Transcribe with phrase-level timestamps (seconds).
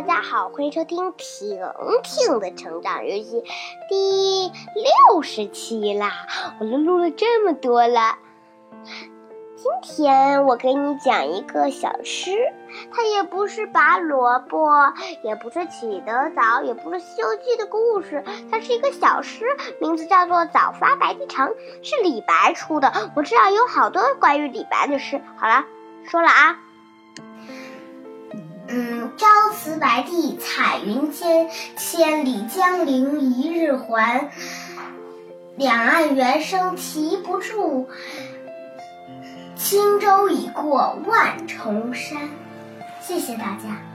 [0.00, 1.30] 大家好，欢迎收听婷
[2.02, 3.44] 婷的成长日记
[3.86, 4.50] 第
[5.10, 6.10] 六十期啦！
[6.58, 8.16] 我都录了这么多了。
[9.56, 12.30] 今天我给你讲一个小诗，
[12.90, 14.70] 它也不是拔萝卜，
[15.22, 19.44] 也不是起得早，也不是《西游记》的故事，它是一个小诗，
[19.82, 21.46] 名字叫做《早发白帝城》，
[21.82, 22.90] 是李白出的。
[23.14, 25.20] 我知道有好多关于李白的诗。
[25.36, 25.66] 好了，
[26.04, 26.58] 说了啊。
[29.80, 34.30] 白帝彩云间，千里江陵一日还。
[35.56, 37.88] 两岸猿声啼不住，
[39.56, 42.28] 轻舟已过万重山。
[43.00, 43.89] 谢谢大家。